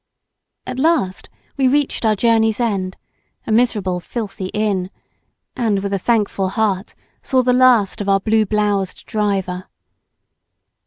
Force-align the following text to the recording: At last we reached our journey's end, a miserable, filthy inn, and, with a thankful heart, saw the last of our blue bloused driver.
At 0.65 0.79
last 0.79 1.29
we 1.57 1.67
reached 1.67 2.05
our 2.07 2.15
journey's 2.15 2.59
end, 2.59 2.97
a 3.45 3.51
miserable, 3.51 3.99
filthy 3.99 4.47
inn, 4.47 4.89
and, 5.55 5.83
with 5.83 5.93
a 5.93 5.99
thankful 5.99 6.49
heart, 6.49 6.95
saw 7.21 7.43
the 7.43 7.53
last 7.53 8.01
of 8.01 8.09
our 8.09 8.19
blue 8.19 8.47
bloused 8.47 9.05
driver. 9.05 9.67